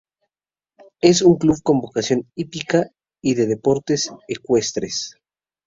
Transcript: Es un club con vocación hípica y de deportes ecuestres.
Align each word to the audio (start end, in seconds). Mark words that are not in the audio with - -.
Es 1.01 1.21
un 1.21 1.37
club 1.37 1.61
con 1.61 1.79
vocación 1.79 2.27
hípica 2.33 2.89
y 3.21 3.35
de 3.35 3.45
deportes 3.45 4.11
ecuestres. 4.27 5.15